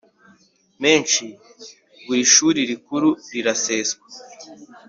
[0.81, 1.23] menshi
[2.05, 4.05] buri shuri rikuru riraseswa